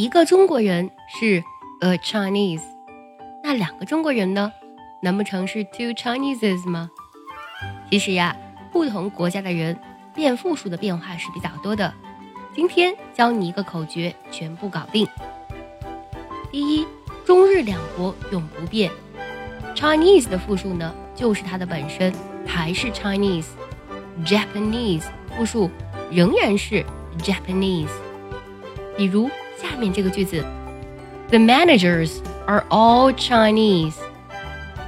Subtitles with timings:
[0.00, 1.44] 一个中国人是
[1.82, 2.62] a Chinese，
[3.42, 4.50] 那两个中国人呢？
[5.02, 6.90] 难不成是 two Chinese 吗？
[7.90, 8.34] 其实呀，
[8.72, 9.78] 不同国家的人
[10.14, 11.92] 变复数的变化是比较多的。
[12.54, 15.06] 今天教你一个口诀，全部搞定。
[16.50, 16.86] 第一，
[17.26, 18.90] 中日两国永不变。
[19.74, 22.10] Chinese 的复数呢，就是它的本身
[22.46, 23.48] 还是 Chinese。
[24.24, 25.04] Japanese
[25.36, 25.70] 复数
[26.10, 26.86] 仍然是
[27.18, 27.90] Japanese。
[28.96, 30.42] 比如下面这个句子
[31.28, 32.12] ：The managers
[32.46, 33.94] are all Chinese。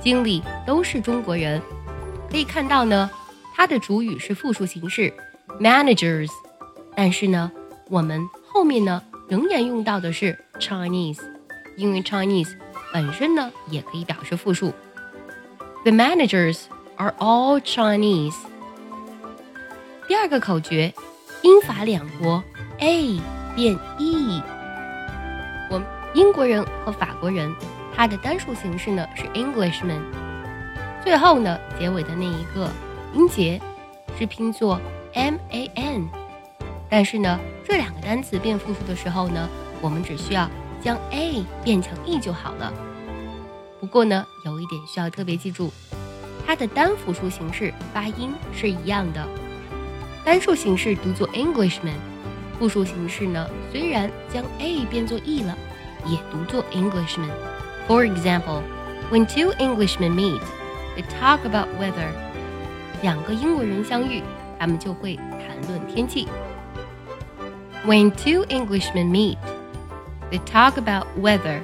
[0.00, 1.60] 经理都是中国人，
[2.30, 3.10] 可以看到呢，
[3.54, 5.12] 它的主语是复数形式
[5.60, 6.30] managers，
[6.96, 7.52] 但是呢，
[7.88, 11.20] 我们后面呢仍然用到的是 Chinese，
[11.76, 12.50] 因为 Chinese
[12.92, 14.72] 本身呢也可以表示复数。
[15.82, 16.62] The managers
[16.96, 18.34] are all Chinese。
[20.08, 20.92] 第二个口诀，
[21.42, 22.42] 英法两国
[22.78, 23.20] A
[23.54, 24.42] 变 E。
[26.14, 27.54] 英国人和法国人。
[27.96, 30.00] 它的单数形式呢是 Englishman，
[31.04, 32.68] 最后呢结尾的那一个
[33.12, 33.60] 音节
[34.18, 34.80] 是拼作
[35.12, 36.08] M A N，
[36.90, 39.48] 但是呢这两个单词变复数的时候呢，
[39.80, 40.50] 我们只需要
[40.82, 42.72] 将 A 变成 E 就好了。
[43.78, 45.72] 不过呢有一点需要特别记住，
[46.44, 49.24] 它的单复数形式发音是一样的，
[50.24, 51.94] 单数形式读作 Englishman，
[52.58, 55.56] 复数形式呢虽然将 A 变作 E 了，
[56.06, 57.30] 也读作 Englishman。
[57.88, 58.62] For example,
[59.10, 60.40] when two Englishmen meet,
[60.96, 62.08] they talk about weather.
[63.02, 64.22] 两个英国人相遇，
[64.58, 66.26] 他们就会谈论天气。
[67.86, 69.36] When two Englishmen meet,
[70.30, 71.60] they talk about weather.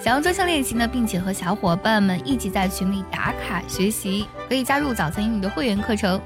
[0.00, 6.20] 想要专项练习呢，并且和小伙伴们一起在群里打卡学习，可以加入早餐英语的会员课程。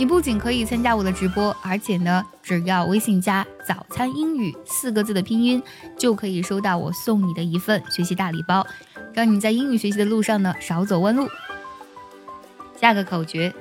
[0.00, 5.62] 你不仅可以参加我的直播，而且呢，只要微信加“早餐英语”四个字的拼音，
[5.98, 8.66] 就可以收到我送你的一份学习大礼包，
[9.12, 11.28] 让你在英语学习的路上呢少走弯路。
[12.80, 13.52] 下个口诀，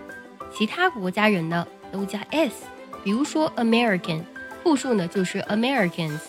[0.56, 2.64] 其他国家人呢都加 s，
[3.04, 4.22] 比如说 American，
[4.64, 6.20] 复数呢就是 Americans。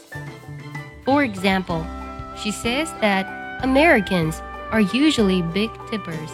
[1.05, 1.85] For example,
[2.35, 3.27] she says that
[3.63, 4.39] Americans
[4.73, 6.33] are usually big tippers.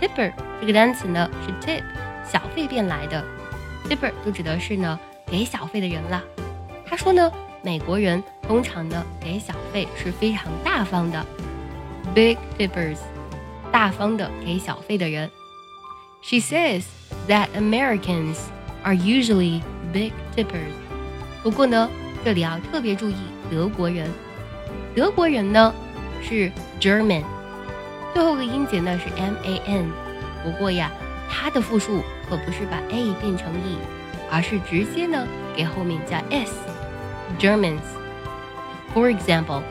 [0.00, 1.82] Tipper 这个单词呢是 tip。
[2.30, 3.24] 小费变来的
[3.88, 6.22] ，tipper 就指的是呢给小费的人了。
[6.86, 11.24] 他说呢，美国人通常呢给小费是非常大方的
[12.14, 12.98] ，big tippers，
[13.72, 15.30] 大方的给小费的人。
[16.20, 16.84] She says
[17.28, 18.36] that Americans
[18.82, 19.62] are usually
[19.92, 20.74] big tippers。
[21.42, 21.88] 不过呢，
[22.24, 23.16] 这里要特别注意
[23.50, 24.10] 德国人，
[24.94, 25.74] 德国人呢
[26.22, 27.24] 是 German，
[28.12, 29.90] 最后个音节呢是 m a n。
[30.44, 30.90] 不过呀。
[31.30, 33.78] 它的复数可不是把 a 变成 e，
[34.30, 36.52] 而是直接呢给后面加 s。
[37.38, 37.80] Germans.
[38.94, 39.62] For example,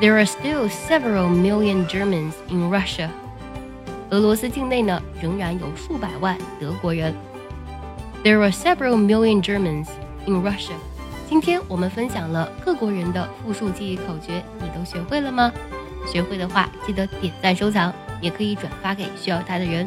[0.00, 3.08] there are still several million Germans in Russia.
[4.10, 7.14] 俄罗斯境内呢仍然有数百万德国人。
[8.24, 9.88] There are several million Germans
[10.26, 10.74] in Russia.
[11.28, 15.52] 今天我们分享了各国人的复数记忆口诀，你都学会了吗？
[16.10, 19.86] 学会的话，记得点赞收藏，也可以转发给需要它的人。